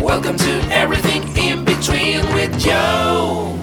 [0.00, 3.58] Welcome to Everything in Between with Jho.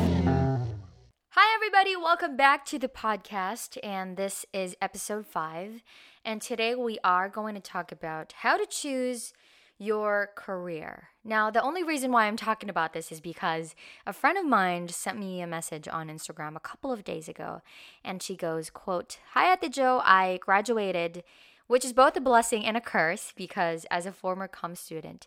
[1.30, 1.96] Hi, everybody.
[1.96, 3.78] Welcome back to the podcast.
[3.84, 5.82] And this is episode five.
[6.26, 9.34] And today we are going to talk about how to choose
[9.82, 11.10] your career.
[11.24, 13.74] Now, the only reason why I'm talking about this is because
[14.06, 17.64] a friend of mine sent me a message on Instagram a couple of days ago.
[18.06, 20.00] And she goes, quote, Hi, Ate Joe.
[20.06, 21.24] I graduated,
[21.66, 25.26] which is both a blessing and a curse because as a former com student,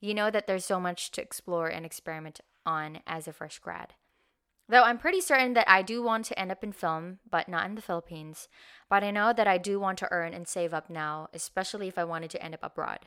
[0.00, 3.94] you know that there's so much to explore and experiment on as a fresh grad.
[4.68, 7.66] Though I'm pretty certain that I do want to end up in film, but not
[7.66, 8.46] in the Philippines.
[8.88, 11.98] But I know that I do want to earn and save up now, especially if
[11.98, 13.00] I wanted to end up abroad.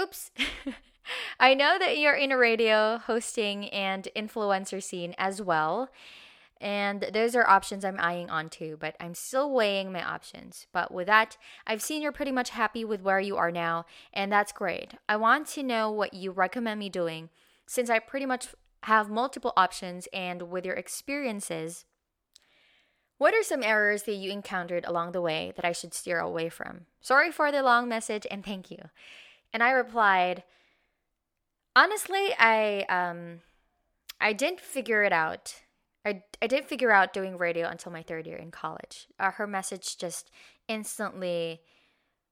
[0.00, 0.30] Oops.
[1.40, 5.90] I know that you're in a radio, hosting, and influencer scene as well.
[6.60, 10.66] And those are options I'm eyeing onto, but I'm still weighing my options.
[10.72, 14.30] But with that, I've seen you're pretty much happy with where you are now, and
[14.30, 14.92] that's great.
[15.08, 17.30] I want to know what you recommend me doing
[17.66, 18.48] since I pretty much
[18.82, 21.86] have multiple options and with your experiences.
[23.16, 26.50] What are some errors that you encountered along the way that I should steer away
[26.50, 26.86] from?
[27.00, 28.78] Sorry for the long message and thank you.
[29.52, 30.44] And I replied,
[31.74, 33.40] honestly, I um
[34.20, 35.62] I didn't figure it out
[36.04, 39.06] I, I didn't figure out doing radio until my third year in college.
[39.18, 40.30] Uh, her message just
[40.66, 41.60] instantly,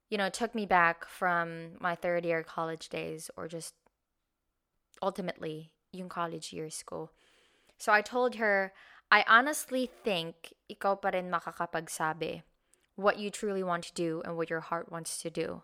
[0.08, 3.74] you know, took me back from my third year college days or just
[5.02, 7.10] ultimately yung college years ko.
[7.78, 8.72] So I told her,
[9.10, 12.42] I honestly think ikaw pa rin makakapagsabi
[12.96, 15.62] what you truly want to do and what your heart wants to do.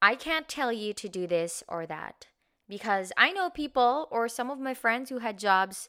[0.00, 2.26] I can't tell you to do this or that
[2.68, 5.88] because I know people or some of my friends who had jobs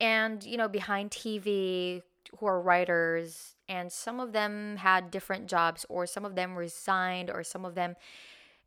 [0.00, 2.02] and you know behind TV
[2.38, 7.30] who are writers and some of them had different jobs or some of them resigned
[7.30, 7.94] or some of them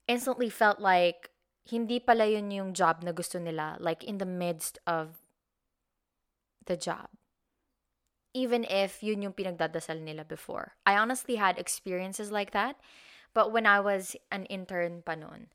[0.07, 1.29] instantly felt like
[1.69, 5.19] hindi pala yun yung job na gusto nila like in the midst of
[6.65, 7.11] the job.
[8.33, 10.75] Even if yun yung pinagdadasal nila before.
[10.85, 12.77] I honestly had experiences like that
[13.37, 15.47] but when i was an intern pa noon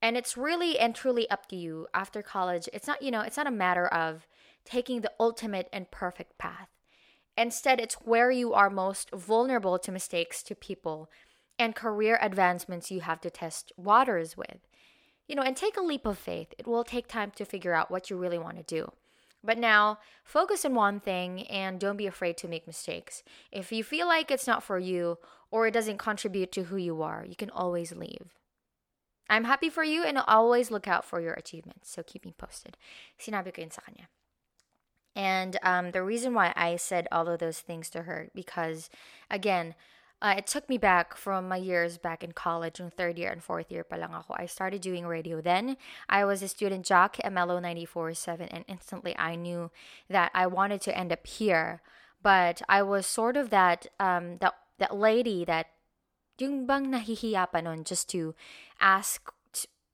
[0.00, 3.40] and it's really and truly up to you after college it's not you know it's
[3.40, 4.26] not a matter of
[4.68, 6.68] taking the ultimate and perfect path.
[7.36, 11.10] Instead, it's where you are most vulnerable to mistakes to people
[11.58, 14.58] and career advancements you have to test waters with.
[15.26, 16.54] You know, and take a leap of faith.
[16.58, 18.92] It will take time to figure out what you really want to do.
[19.42, 23.22] But now, focus on one thing and don't be afraid to make mistakes.
[23.52, 25.18] If you feel like it's not for you
[25.50, 28.34] or it doesn't contribute to who you are, you can always leave.
[29.30, 31.90] I'm happy for you and always look out for your achievements.
[31.90, 32.76] So keep me posted.
[33.20, 34.08] Sinabi ko yun sa kanya.
[35.14, 38.88] And um, the reason why I said all of those things to her, because
[39.30, 39.74] again,
[40.20, 43.42] uh, it took me back from my years back in college, in third year and
[43.42, 44.34] fourth year pa lang ako.
[44.36, 45.76] I started doing radio then.
[46.08, 49.70] I was a student jock at Mellow 94.7 and instantly I knew
[50.10, 51.82] that I wanted to end up here.
[52.20, 55.66] But I was sort of that, um, that, that lady that
[56.38, 58.34] yung bang nahihiya pa nun just to
[58.80, 59.32] ask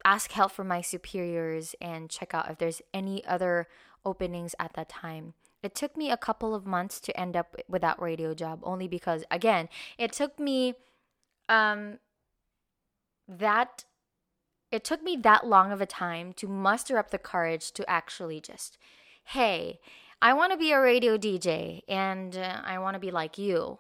[0.05, 3.67] ask help from my superiors and check out if there's any other
[4.05, 5.33] openings at that time.
[5.65, 8.87] It took me a couple of months to end up with that radio job only
[8.87, 10.75] because again, it took me
[11.49, 11.99] um
[13.27, 13.85] that
[14.71, 18.41] it took me that long of a time to muster up the courage to actually
[18.41, 18.77] just
[19.25, 19.81] hey,
[20.21, 23.79] I want to be a radio DJ and uh, I want to be like you.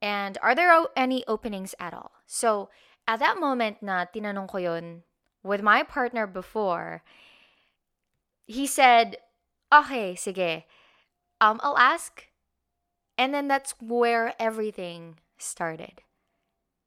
[0.00, 2.12] And are there o- any openings at all?
[2.26, 2.70] So,
[3.08, 5.02] at that moment na tinanong ko yun
[5.42, 7.02] with my partner before,
[8.46, 9.18] he said,
[9.72, 10.64] okay, sige.
[11.40, 12.26] Um, I'll ask.
[13.16, 16.02] And then that's where everything started.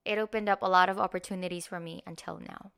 [0.04, 2.72] It opened up a lot of opportunities for me until now.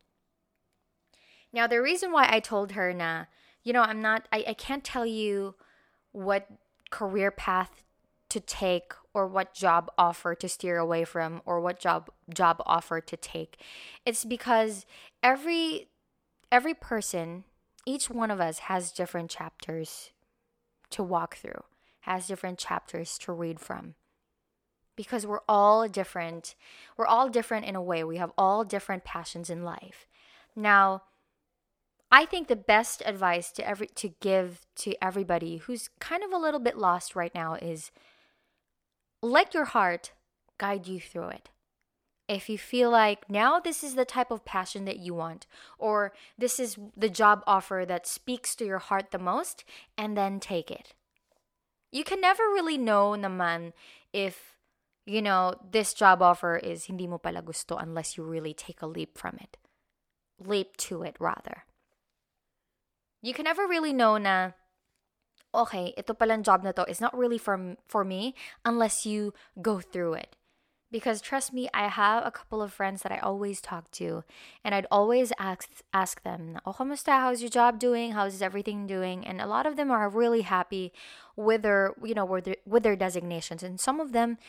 [1.51, 3.25] Now, the reason why I told her na,
[3.63, 5.55] you know, I'm not, I, I can't tell you
[6.11, 6.47] what
[6.91, 7.83] career path
[8.29, 13.01] to take or what job offer to steer away from or what job job offer
[13.01, 13.57] to take.
[14.05, 14.85] It's because
[15.23, 15.87] every
[16.51, 17.43] every person
[17.85, 20.11] each one of us has different chapters
[20.91, 21.63] to walk through,
[22.01, 23.95] has different chapters to read from.
[24.95, 26.55] Because we're all different.
[26.97, 28.03] We're all different in a way.
[28.03, 30.07] We have all different passions in life.
[30.55, 31.03] Now,
[32.11, 36.37] I think the best advice to every to give to everybody who's kind of a
[36.37, 37.91] little bit lost right now is
[39.21, 40.11] let your heart
[40.57, 41.49] guide you through it
[42.29, 45.47] if you feel like now this is the type of passion that you want,
[45.79, 49.65] or this is the job offer that speaks to your heart the most,
[49.97, 50.93] and then take it.
[51.91, 53.73] You can never really know naman
[54.13, 54.59] if
[55.09, 58.85] you know, this job offer is hindi mo pala gusto unless you really take a
[58.85, 59.57] leap from it.
[60.37, 61.65] Leap to it, rather.
[63.23, 64.51] You can never really know na,
[65.49, 69.81] okay, ito palang job na to is not really for, for me unless you go
[69.81, 70.37] through it.
[70.91, 74.23] Because trust me, I have a couple of friends that I always talk to,
[74.63, 77.11] and I'd always ask ask them, "Oh, kamusta?
[77.11, 78.13] How's your job doing?
[78.13, 80.91] How's everything doing?" And a lot of them are really happy
[81.35, 84.39] with their, you know, with their, with their designations, and some of them,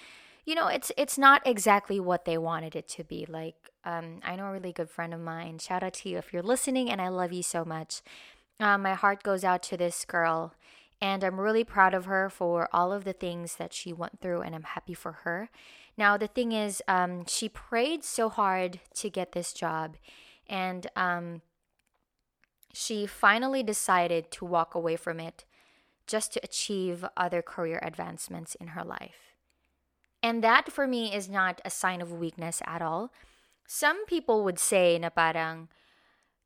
[0.46, 3.26] you know, it's it's not exactly what they wanted it to be.
[3.28, 5.58] Like, um, I know a really good friend of mine.
[5.58, 8.00] Shout out to you if you're listening, and I love you so much.
[8.58, 10.54] Uh, my heart goes out to this girl
[11.00, 14.42] and I'm really proud of her for all of the things that she went through,
[14.42, 15.48] and I'm happy for her.
[15.96, 19.96] Now, the thing is, um, she prayed so hard to get this job,
[20.48, 21.42] and um,
[22.72, 25.44] she finally decided to walk away from it
[26.06, 29.34] just to achieve other career advancements in her life.
[30.22, 33.12] And that for me is not a sign of weakness at all.
[33.66, 35.68] Some people would say na parang,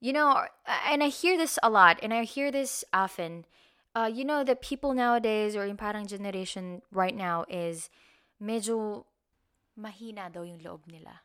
[0.01, 0.45] you know,
[0.89, 3.47] and I hear this a lot, and I hear this often
[3.95, 7.91] uh, you know that people nowadays or in parang generation right now is
[8.43, 9.05] medyo
[9.77, 11.23] mahina daw yung loob nila.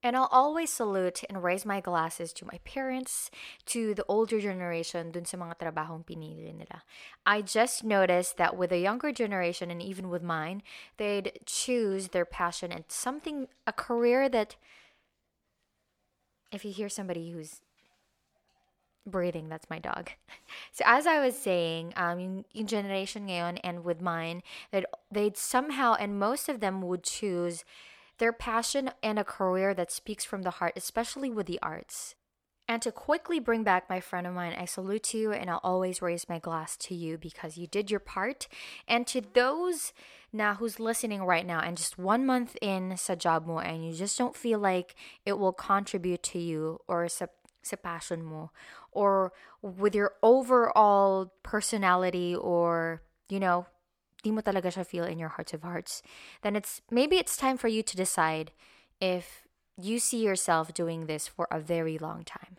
[0.00, 3.32] And I'll always salute and raise my glasses to my parents,
[3.66, 6.86] to the older generation dun sa mga trabahong pinili nila.
[7.26, 10.62] I just noticed that with the younger generation and even with mine,
[10.98, 14.54] they'd choose their passion and something, a career that,
[16.52, 17.60] if you hear somebody who's
[19.06, 19.48] breathing.
[19.48, 20.10] That's my dog.
[20.72, 25.94] So as I was saying, um, yung generation ngayon and with mine, that they'd somehow
[25.94, 27.64] and most of them would choose
[28.18, 32.14] their passion and a career that speaks from the heart, especially with the arts.
[32.70, 36.02] And to quickly bring back my friend of mine, I salute you and I'll always
[36.02, 38.46] raise my glass to you because you did your part.
[38.86, 39.94] And to those
[40.34, 43.94] now who's listening right now and just one month in sa job mo and you
[43.94, 44.94] just don't feel like
[45.24, 47.08] it will contribute to you or
[47.62, 48.50] sa passion mo
[48.92, 49.32] or
[49.62, 53.66] with your overall personality or, you know,
[54.22, 56.02] di mo talaga siya feel in your hearts of hearts,
[56.42, 58.50] then it's maybe it's time for you to decide
[59.00, 59.46] if
[59.78, 62.58] you see yourself doing this for a very long time.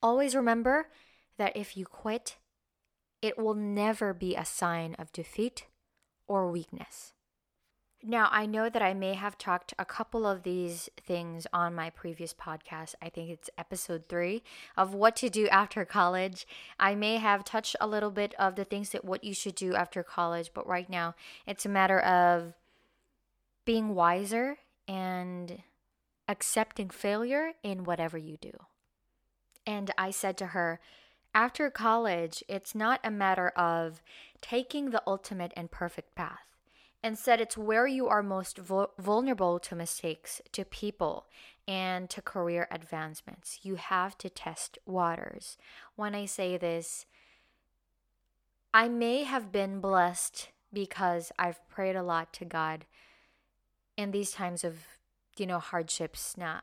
[0.00, 0.88] Always remember
[1.36, 2.36] that if you quit,
[3.20, 5.66] it will never be a sign of defeat
[6.28, 7.12] or weakness.
[8.06, 11.88] Now, I know that I may have talked a couple of these things on my
[11.88, 12.94] previous podcast.
[13.00, 14.42] I think it's episode three
[14.76, 16.46] of what to do after college.
[16.78, 19.74] I may have touched a little bit of the things that what you should do
[19.74, 21.14] after college, but right now
[21.46, 22.52] it's a matter of
[23.64, 25.62] being wiser and
[26.28, 28.52] accepting failure in whatever you do.
[29.66, 30.78] And I said to her,
[31.34, 34.02] after college, it's not a matter of
[34.42, 36.53] taking the ultimate and perfect path
[37.04, 41.26] Instead, it's where you are most vulnerable to mistakes, to people,
[41.68, 43.60] and to career advancements.
[43.62, 45.58] You have to test waters.
[45.96, 47.04] When I say this,
[48.72, 52.86] I may have been blessed because I've prayed a lot to God
[53.98, 54.78] in these times of,
[55.36, 56.38] you know, hardships.
[56.38, 56.62] Now,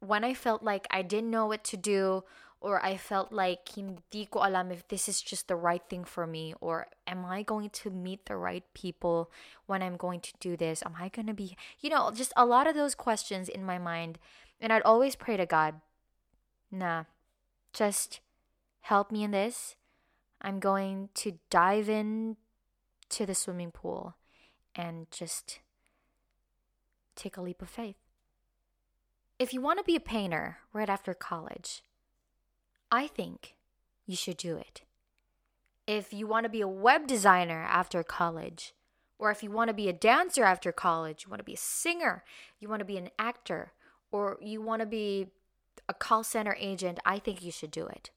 [0.00, 2.24] when I felt like I didn't know what to do
[2.60, 6.26] or I felt like hindi ko alam if this is just the right thing for
[6.26, 9.30] me or am I going to meet the right people
[9.66, 10.82] when I'm going to do this?
[10.84, 13.78] Am I going to be, you know, just a lot of those questions in my
[13.78, 14.18] mind.
[14.60, 15.80] And I'd always pray to God,
[16.70, 17.04] nah,
[17.72, 18.20] just
[18.80, 19.76] help me in this.
[20.42, 22.36] I'm going to dive in
[23.10, 24.16] to the swimming pool
[24.74, 25.60] and just
[27.16, 28.09] take a leap of faith.
[29.40, 31.82] If you want to be a painter right after college,
[32.92, 33.54] I think
[34.04, 34.82] you should do it.
[35.86, 38.74] If you want to be a web designer after college,
[39.18, 41.56] or if you want to be a dancer after college, you want to be a
[41.56, 42.22] singer,
[42.58, 43.72] you want to be an actor,
[44.12, 45.28] or you want to be
[45.88, 48.10] a call center agent, I think you should do it.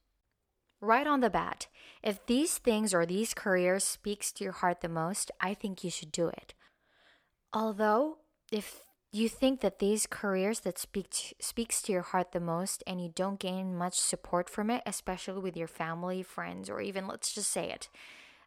[0.82, 1.68] Right on the bat,
[2.04, 5.90] if these things or these careers speaks to your heart the most, I think you
[5.90, 6.54] should do it.
[7.54, 8.18] Although,
[8.52, 8.82] if
[9.14, 13.00] you think that these careers that speak to, speaks to your heart the most and
[13.00, 17.34] you don't gain much support from it especially with your family friends or even let's
[17.34, 17.88] just say it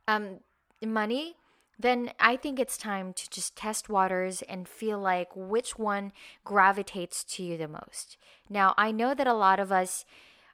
[0.08, 0.40] um,
[0.85, 1.37] money
[1.78, 6.12] then i think it's time to just test waters and feel like which one
[6.44, 8.16] gravitates to you the most.
[8.50, 10.04] Now i know that a lot of us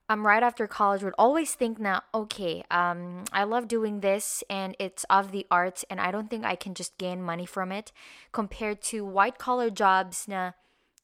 [0.09, 4.77] um, right after college would always think now, okay, um, I love doing this and
[4.79, 7.93] it's of the arts and I don't think I can just gain money from it
[8.33, 10.53] compared to white collar jobs na,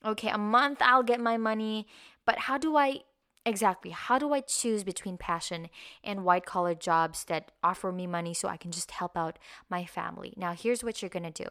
[0.05, 1.87] okay, a month I'll get my money,
[2.27, 3.01] but how do I
[3.47, 5.71] exactly how do I choose between passion
[6.05, 9.39] and white collar jobs that offer me money so I can just help out
[9.71, 10.35] my family?
[10.37, 11.49] Now, here's what you're gonna do.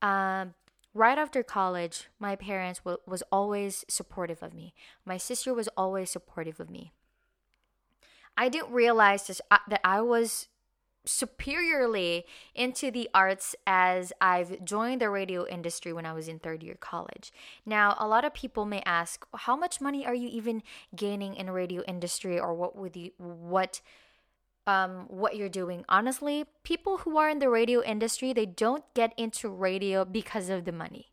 [0.00, 0.54] Um,
[0.94, 4.74] right after college, my parents w- was always supportive of me.
[5.04, 6.92] My sister was always supportive of me.
[8.36, 10.48] I didn't realize this, uh, that I was
[11.04, 16.62] superiorly into the arts as I've joined the radio industry when I was in third
[16.62, 17.32] year college.
[17.66, 20.62] Now, a lot of people may ask, how much money are you even
[20.94, 23.80] gaining in radio industry or what would you what
[24.66, 25.84] um what you're doing?
[25.88, 30.64] Honestly, people who are in the radio industry, they don't get into radio because of
[30.64, 31.12] the money.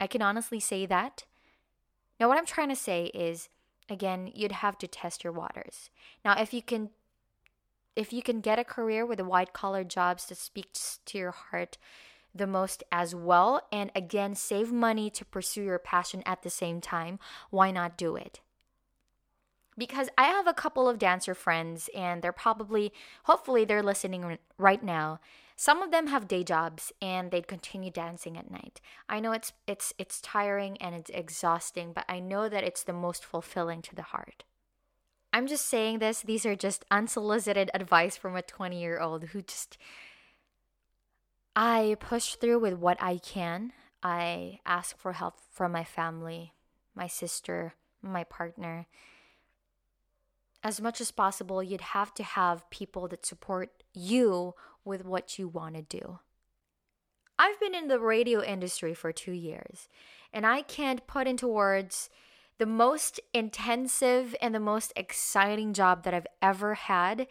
[0.00, 1.24] I can honestly say that.
[2.20, 3.48] Now, what I'm trying to say is
[3.88, 5.90] again, you'd have to test your waters.
[6.24, 6.90] Now, if you can
[7.96, 11.32] if you can get a career with the white collar jobs that speaks to your
[11.32, 11.78] heart
[12.32, 16.80] the most as well and again save money to pursue your passion at the same
[16.80, 17.18] time
[17.50, 18.40] why not do it
[19.78, 22.92] because i have a couple of dancer friends and they're probably
[23.24, 25.20] hopefully they're listening right now
[25.56, 29.52] some of them have day jobs and they'd continue dancing at night i know it's
[29.66, 33.94] it's it's tiring and it's exhausting but i know that it's the most fulfilling to
[33.94, 34.44] the heart
[35.32, 36.22] I'm just saying this.
[36.22, 39.76] These are just unsolicited advice from a 20 year old who just.
[41.54, 43.72] I push through with what I can.
[44.02, 46.54] I ask for help from my family,
[46.94, 48.86] my sister, my partner.
[50.62, 55.48] As much as possible, you'd have to have people that support you with what you
[55.48, 56.18] want to do.
[57.38, 59.88] I've been in the radio industry for two years,
[60.32, 62.10] and I can't put into words
[62.58, 67.28] the most intensive and the most exciting job that I've ever had,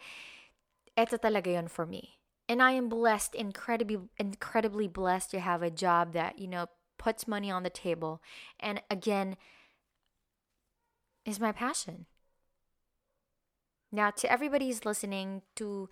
[0.96, 2.18] ito talaga yun for me.
[2.48, 6.66] And I am blessed, incredibly, incredibly blessed to have a job that, you know,
[6.96, 8.22] puts money on the table.
[8.58, 9.36] And again,
[11.26, 12.06] is my passion.
[13.90, 15.88] Now, to everybody who's listening, to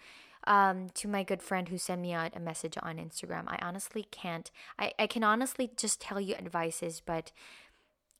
[0.47, 4.07] um, to my good friend who sent me out a message on Instagram, I honestly
[4.11, 4.51] can't.
[4.79, 7.33] I, I can honestly just tell you advices, but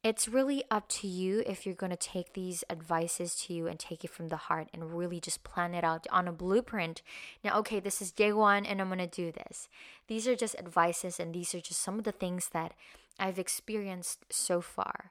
[0.03, 3.79] it's really up to you if you're going to take these advices to you and
[3.79, 7.03] take it from the heart and really just plan it out on a blueprint.
[7.43, 9.69] Now, okay, this is day one and I'm going to do this.
[10.07, 12.75] These are just advices and these are just some of the things that
[13.19, 15.11] I've experienced so far.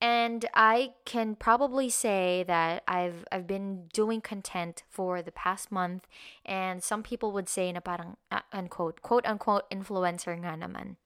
[0.00, 6.06] And I can probably say that I've I've been doing content for the past month
[6.44, 11.00] and some people would say na parang uh, unquote quote unquote influencer nga naman.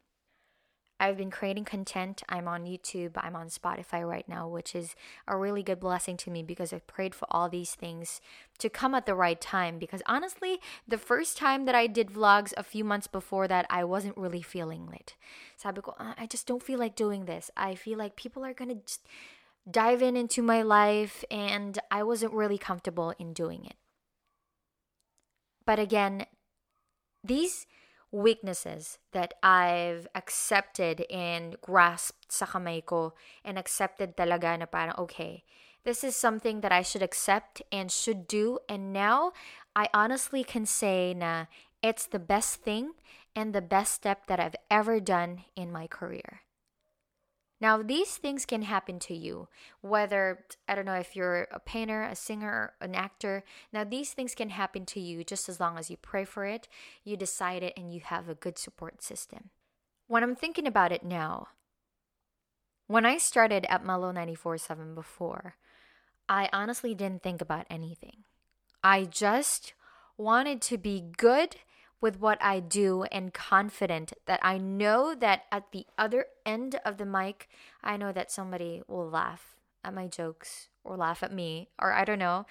[1.00, 2.22] I've been creating content.
[2.28, 4.94] I'm on YouTube, I'm on Spotify right now, which is
[5.26, 8.20] a really good blessing to me because I've prayed for all these things
[8.58, 9.78] to come at the right time.
[9.78, 13.82] Because honestly, the first time that I did vlogs a few months before that, I
[13.82, 15.16] wasn't really feeling it.
[15.56, 17.50] Sabi ko, I just don't feel like doing this.
[17.56, 19.00] I feel like people are gonna just
[19.70, 23.76] dive in into my life, and I wasn't really comfortable in doing it.
[25.64, 26.26] But again,
[27.24, 27.66] these
[28.12, 33.14] weaknesses that I've accepted and grasped sa kamay ko
[33.44, 35.44] and accepted talaga na parang okay,
[35.84, 39.32] this is something that I should accept and should do and now
[39.74, 41.46] I honestly can say na
[41.82, 42.98] it's the best thing
[43.34, 46.42] and the best step that I've ever done in my career.
[47.60, 49.48] Now, these things can happen to you,
[49.82, 53.44] whether, I don't know, if you're a painter, a singer, an actor.
[53.70, 56.68] Now, these things can happen to you just as long as you pray for it,
[57.04, 59.50] you decide it, and you have a good support system.
[60.06, 61.48] When I'm thinking about it now,
[62.86, 65.56] when I started at Mellow 94.7 before,
[66.28, 68.24] I honestly didn't think about anything.
[68.82, 69.74] I just
[70.16, 71.56] wanted to be good
[72.00, 76.96] with what I do and confident that I know that at the other end of
[76.96, 77.48] the mic,
[77.82, 82.04] I know that somebody will laugh at my jokes or laugh at me, or I
[82.04, 82.46] don't know.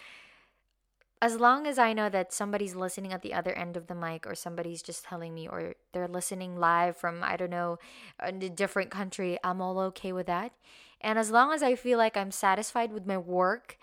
[1.22, 4.26] As long as I know that somebody's listening at the other end of the mic,
[4.26, 7.78] or somebody's just telling me, or they're listening live from, I don't know,
[8.20, 10.54] a different country, I'm all okay with that.
[11.02, 13.78] And as long as I feel like I'm satisfied with my work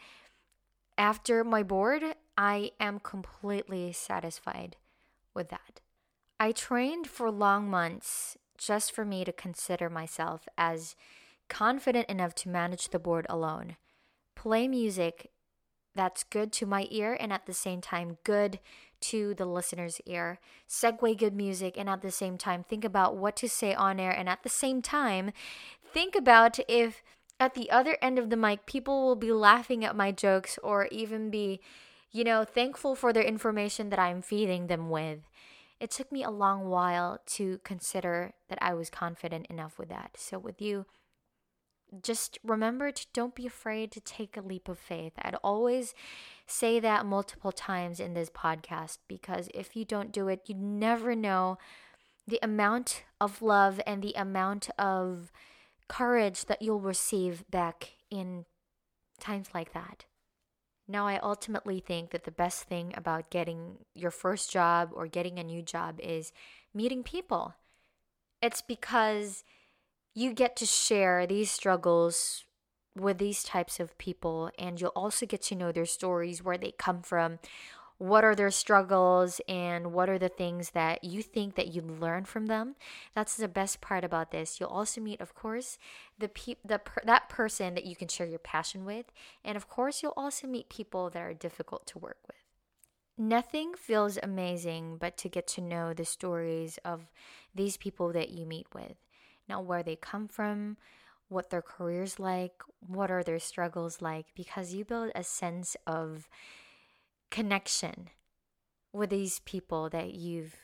[0.96, 2.02] after my board,
[2.38, 4.76] I am completely satisfied
[5.36, 5.80] with that.
[6.40, 10.96] I trained for long months just for me to consider myself as
[11.48, 13.76] confident enough to manage the board alone,
[14.34, 15.30] play music
[15.94, 18.60] that's good to my ear and at the same time good
[19.00, 20.38] to the listener's ear,
[20.68, 24.10] segue good music and at the same time think about what to say on air
[24.12, 25.32] and at the same time
[25.92, 27.02] think about if
[27.40, 30.86] at the other end of the mic people will be laughing at my jokes or
[30.86, 31.60] even be
[32.16, 35.18] you know, thankful for their information that I'm feeding them with.
[35.78, 40.12] It took me a long while to consider that I was confident enough with that.
[40.16, 40.86] So, with you,
[42.02, 45.12] just remember to don't be afraid to take a leap of faith.
[45.18, 45.94] I'd always
[46.46, 51.14] say that multiple times in this podcast because if you don't do it, you never
[51.14, 51.58] know
[52.26, 55.30] the amount of love and the amount of
[55.86, 58.46] courage that you'll receive back in
[59.20, 60.06] times like that.
[60.88, 65.38] Now, I ultimately think that the best thing about getting your first job or getting
[65.38, 66.32] a new job is
[66.72, 67.54] meeting people.
[68.40, 69.42] It's because
[70.14, 72.44] you get to share these struggles
[72.96, 76.72] with these types of people, and you'll also get to know their stories, where they
[76.72, 77.38] come from,
[77.98, 82.24] what are their struggles and what are the things that you think that you learn
[82.24, 82.76] from them.
[83.14, 84.60] That's the best part about this.
[84.60, 85.78] You'll also meet of course
[86.18, 89.06] the pe- the per- that person that you can share your passion with.
[89.44, 92.36] And of course you'll also meet people that are difficult to work with.
[93.18, 97.10] Nothing feels amazing but to get to know the stories of
[97.54, 98.96] these people that you meet with.
[99.48, 100.76] Now where they come from
[101.28, 106.28] what their careers like what are their struggles like because you build a sense of
[107.30, 108.10] connection
[108.92, 110.56] with these people that you've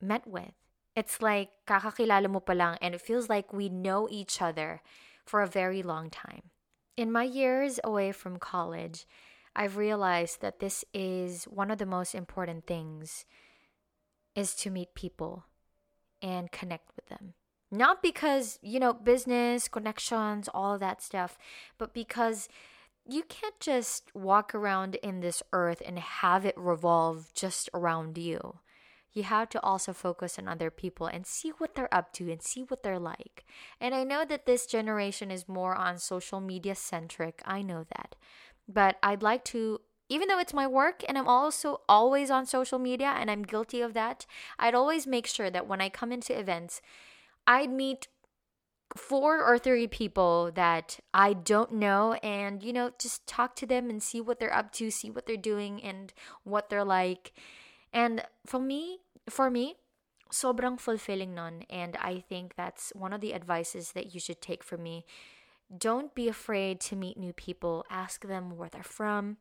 [0.00, 0.52] met with.
[0.94, 4.80] It's like kakakilala mo pa lang and it feels like we know each other
[5.24, 6.50] for a very long time.
[6.96, 9.06] In my years away from college,
[9.54, 13.24] I've realized that this is one of the most important things
[14.34, 15.44] is to meet people
[16.22, 17.34] and connect with them.
[17.70, 21.36] Not because, you know, business, connections, all that stuff,
[21.78, 22.48] but because
[23.08, 28.58] you can't just walk around in this earth and have it revolve just around you.
[29.12, 32.42] You have to also focus on other people and see what they're up to and
[32.42, 33.46] see what they're like.
[33.80, 37.40] And I know that this generation is more on social media centric.
[37.46, 38.14] I know that.
[38.68, 42.78] But I'd like to even though it's my work and I'm also always on social
[42.78, 44.24] media and I'm guilty of that,
[44.58, 46.80] I'd always make sure that when I come into events,
[47.46, 48.08] I'd meet
[48.94, 53.90] four or three people that I don't know and you know just talk to them
[53.90, 56.12] and see what they're up to, see what they're doing and
[56.44, 57.32] what they're like.
[57.92, 59.76] And for me, for me,
[60.32, 64.62] sobrang fulfilling nun and I think that's one of the advices that you should take
[64.62, 65.04] from me.
[65.76, 67.84] Don't be afraid to meet new people.
[67.90, 69.38] Ask them where they're from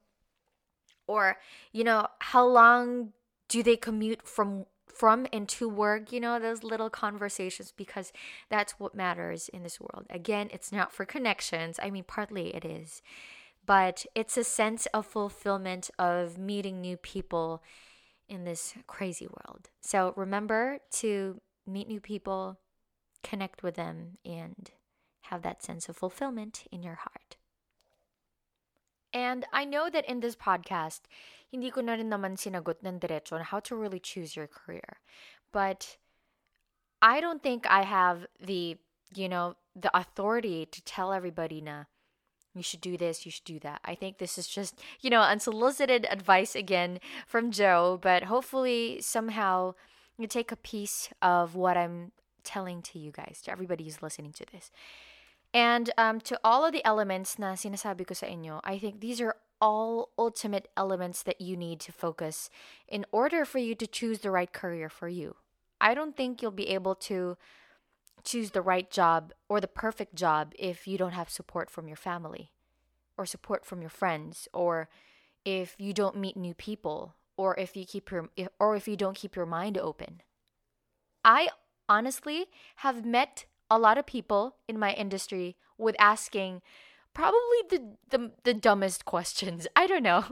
[1.07, 1.37] or
[1.71, 3.13] you know, how long
[3.47, 8.13] do they commute from from and to work, you know, those little conversations because
[8.49, 10.05] that's what matters in this world.
[10.09, 11.79] Again, it's not for connections.
[11.81, 13.01] I mean, partly it is,
[13.65, 17.61] but it's a sense of fulfillment of meeting new people
[18.27, 19.69] in this crazy world.
[19.81, 22.59] So remember to meet new people,
[23.23, 24.71] connect with them, and
[25.23, 27.37] have that sense of fulfillment in your heart.
[29.13, 31.01] And I know that in this podcast,
[31.51, 34.99] hindi ko na rin naman sinagot ng diretso on how to really choose your career.
[35.51, 35.97] But
[37.01, 38.77] I don't think I have the,
[39.13, 41.85] you know, the authority to tell everybody na
[42.55, 43.81] you should do this, you should do that.
[43.83, 49.75] I think this is just, you know, unsolicited advice again from Jho, but hopefully somehow
[50.17, 52.11] you take a piece of what I'm
[52.43, 54.71] telling to you guys, to everybody who's listening to this.
[55.53, 59.19] And um, to all of the elements na sinasabi ko sa inyo, I think these
[59.19, 62.49] are all ultimate elements that you need to focus
[62.87, 65.35] in order for you to choose the right career for you.
[65.79, 67.37] I don't think you'll be able to
[68.23, 71.97] choose the right job or the perfect job if you don't have support from your
[71.97, 72.51] family
[73.17, 74.89] or support from your friends or
[75.45, 79.15] if you don't meet new people or if you keep your or if you don't
[79.15, 80.21] keep your mind open.
[81.23, 81.49] I
[81.87, 82.45] honestly
[82.77, 86.61] have met a lot of people in my industry with asking
[87.15, 89.65] probably the, the the dumbest questions.
[89.75, 90.25] I don't know.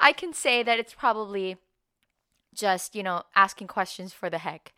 [0.00, 1.58] I can say that it's probably
[2.52, 4.72] just you know asking questions for the heck.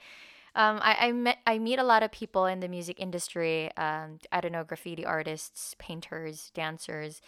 [0.55, 3.75] Um, I I met I meet a lot of people in the music industry.
[3.79, 7.23] Um, I don't know graffiti artists, painters, dancers,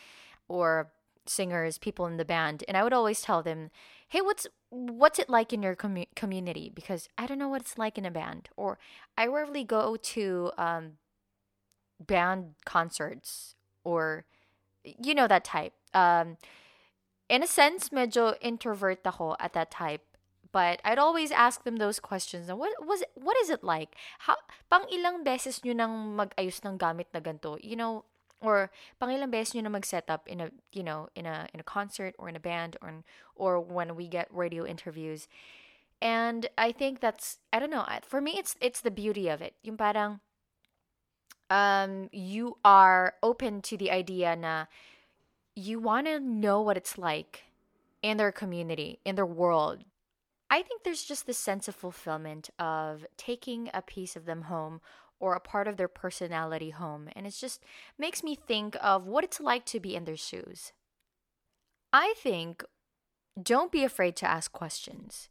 [0.49, 0.92] or
[1.25, 3.70] singers, people in the band, and I would always tell them,
[4.09, 7.79] "Hey, what's what's it like in your commu- community?" Because I don't know what it's
[7.79, 8.79] like in a band, or
[9.16, 10.99] I rarely go to um,
[11.99, 14.27] band concerts or
[14.83, 15.72] you know that type.
[15.94, 16.37] Um,
[17.31, 20.03] in a sense, medyo introvert ako at that type.
[20.51, 22.51] But I'd always ask them those questions.
[22.51, 23.94] What was what is it like?
[24.27, 27.61] How pang ilang beses nyo nang mag-ayos ng gamit na ganito?
[27.62, 27.92] You know,
[28.40, 31.61] or pang ilang beses nyo na mag-set up in a, you know, in a in
[31.61, 33.05] a concert or in a band or
[33.37, 35.29] or when we get radio interviews.
[36.01, 39.61] And I think that's I don't know, for me it's it's the beauty of it.
[39.61, 40.25] Yung parang
[41.50, 44.66] um, you are open to the idea na
[45.54, 47.44] you want to know what it's like
[48.02, 49.85] in their community, in their world.
[50.50, 54.80] I think there's just this sense of fulfillment of taking a piece of them home
[55.18, 57.09] or a part of their personality home.
[57.16, 57.62] And it just
[57.98, 60.72] makes me think of what it's like to be in their shoes.
[61.92, 62.64] I think
[63.40, 65.28] don't be afraid to ask questions.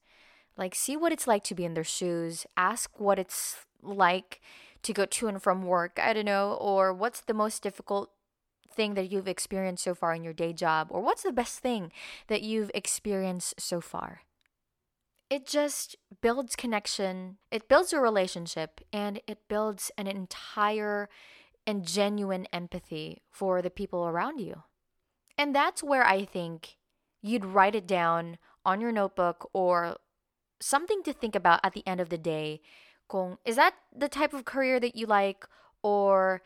[0.58, 4.42] Like, see what it's like to be in their shoes, ask what it's like
[4.86, 8.12] to go to and from work, I don't know, or what's the most difficult
[8.72, 11.92] thing that you've experienced so far in your day job, or what's the best thing
[12.28, 14.22] that you've experienced so far.
[15.30, 21.10] It just builds connection, it builds a relationship, and it builds an entire
[21.66, 24.64] and genuine empathy for the people around you.
[25.38, 26.78] And that's where I think
[27.22, 29.98] you'd write it down on your notebook or
[30.62, 32.62] something to think about at the end of the day.
[33.08, 35.46] Kung, is that the type of career that you like
[35.84, 36.42] or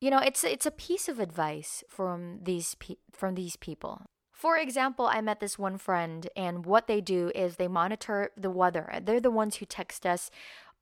[0.00, 4.02] you know, it's it's a piece of advice from these pe- from these people.
[4.30, 8.50] For example, I met this one friend, and what they do is they monitor the
[8.50, 9.00] weather.
[9.02, 10.30] They're the ones who text us,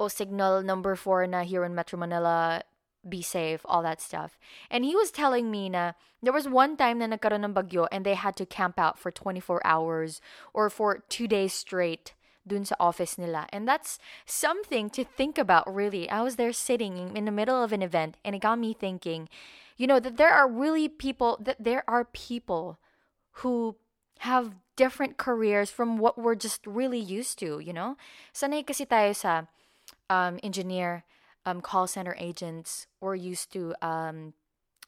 [0.01, 2.63] "Oh, signal number four na here in Metro Manila,
[3.09, 4.37] be safe," all that stuff.
[4.69, 8.05] And he was telling me na there was one time na nagkaroon ng bagyo and
[8.05, 10.21] they had to camp out for 24 hours
[10.53, 12.15] or for two days straight
[12.47, 13.47] dun sa office nila.
[13.53, 16.09] And that's something to think about, really.
[16.09, 19.29] I was there sitting in the middle of an event and it got me thinking,
[19.77, 22.79] you know, that there are really people, that there are people
[23.43, 23.77] who
[24.21, 27.97] have different careers from what we're just really used to, you know?
[28.33, 29.45] Sanay kasi tayo sa
[30.11, 31.05] um, engineer,
[31.47, 34.35] um, call center agents, we're used to um,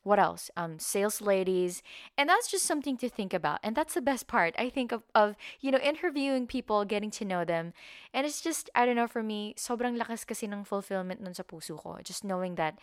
[0.06, 1.82] what else um sales ladies
[2.16, 5.02] and that's just something to think about and that's the best part i think of,
[5.14, 7.74] of you know interviewing people getting to know them
[8.14, 11.42] and it's just i don't know for me sobrang lakas kasi ng fulfillment nun sa
[11.42, 12.78] puso ko just knowing that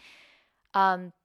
[0.76, 1.16] um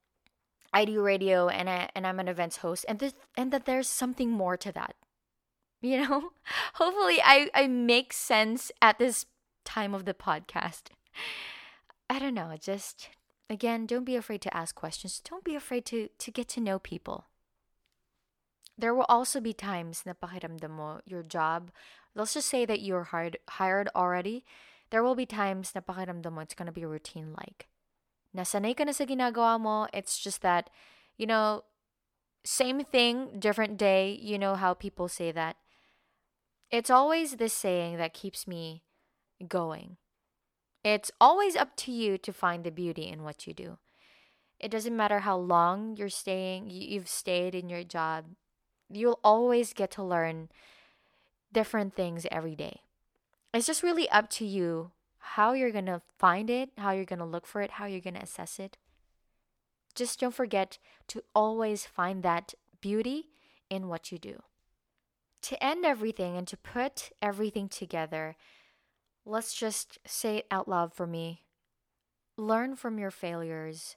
[0.73, 3.89] I do radio and I and I'm an events host and this and that there's
[3.89, 4.95] something more to that.
[5.81, 6.31] You know?
[6.75, 9.27] Hopefully I I make sense at this
[9.65, 10.91] time of the podcast.
[12.11, 13.11] I don't know, just
[13.51, 15.21] Again, don't be afraid to ask questions.
[15.25, 17.27] Don't be afraid to, to get to know people.
[18.77, 21.71] There will also be times na pakiramdam mo your job.
[22.15, 24.45] Let's just say that you're hired, hired already.
[24.91, 27.67] There will be times na pakiramdam mo it's going to be routine like.
[28.37, 29.89] Nasanay ka na sa ginagawa mo.
[29.93, 30.71] It's just that,
[31.17, 31.65] you know,
[32.45, 34.17] same thing, different day.
[34.21, 35.57] You know how people say that.
[36.71, 38.85] It's always this saying that keeps me
[39.49, 39.97] going.
[40.85, 43.79] It's always up to you to find the beauty in what you do.
[44.61, 48.25] It doesn't matter how long you're staying, you've stayed in your job,
[48.91, 50.49] you'll always get to learn
[51.53, 52.81] different things every day.
[53.55, 57.19] It's just really up to you how you're going to find it, how you're going
[57.19, 58.77] to look for it, how you're going to assess it.
[59.95, 63.29] Just don't forget to always find that beauty
[63.71, 64.43] in what you do.
[65.43, 68.37] To end everything and to put everything together,
[69.29, 71.43] Let's just say it out loud for me.
[72.39, 73.97] Learn from your failures.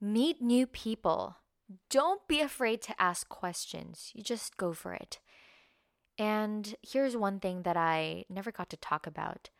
[0.00, 1.38] Meet new people.
[1.90, 4.12] Don't be afraid to ask questions.
[4.14, 5.18] You just go for it.
[6.16, 9.50] And here's one thing that I never got to talk about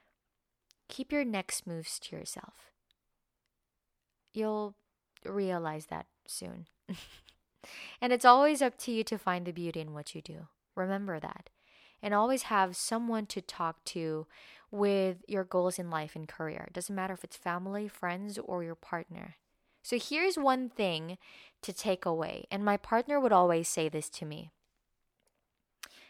[0.88, 2.70] keep your next moves to yourself.
[4.32, 4.76] You'll
[5.24, 6.68] realize that soon.
[8.00, 10.46] and it's always up to you to find the beauty in what you do.
[10.76, 11.50] Remember that.
[12.00, 14.28] And always have someone to talk to
[14.70, 16.64] with your goals in life and career.
[16.68, 19.36] It doesn't matter if it's family, friends, or your partner.
[19.82, 21.18] So here's one thing
[21.62, 22.46] to take away.
[22.50, 24.50] And my partner would always say this to me.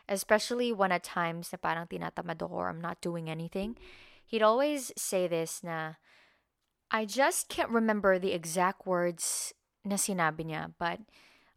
[0.08, 3.76] Especially when at times tinatamad ako or I'm not doing anything.
[4.24, 6.00] He'd always say this na,
[6.90, 9.52] I just can't remember the exact words
[9.84, 11.00] na sinabi niya, but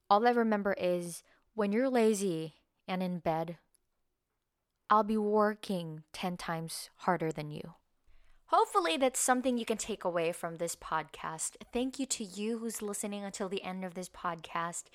[0.09, 2.55] all I remember is when you're lazy
[2.87, 3.57] and in bed,
[4.89, 7.75] I'll be working 10 times harder than you.
[8.47, 11.51] Hopefully, that's something you can take away from this podcast.
[11.71, 14.85] Thank you to you who's listening until the end of this podcast.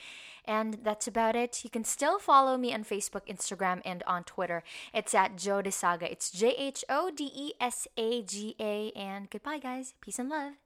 [0.44, 1.62] And that's about it.
[1.62, 4.64] You can still follow me on Facebook, Instagram, and on Twitter.
[4.92, 6.10] It's at Jho Desaga.
[6.10, 8.90] It's J H O D E S A G A.
[8.96, 9.94] And goodbye, guys.
[10.00, 10.63] Peace and love.